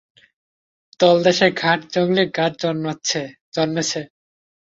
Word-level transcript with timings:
তলদেশে 0.99 1.47
ঘাস 1.61 1.79
জংলি 1.93 2.23
গাছ 2.37 2.53
জন্মেছে। 3.53 4.01